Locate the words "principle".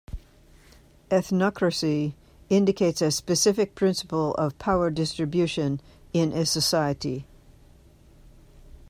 3.75-4.33